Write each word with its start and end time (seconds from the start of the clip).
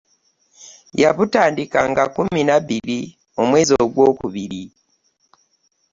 Yabutandika 1.01 1.79
nga 1.89 2.03
kkumi 2.07 2.41
na 2.47 2.57
bbiri 2.63 2.99
omwezi 3.41 3.73
Ogwokubiri. 3.83 4.63